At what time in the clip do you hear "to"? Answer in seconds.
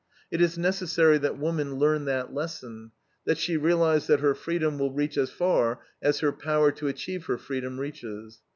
6.71-6.87